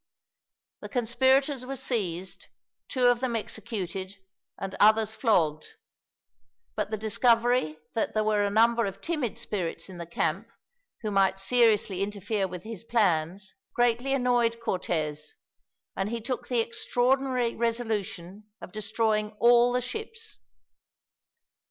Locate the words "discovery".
6.97-7.77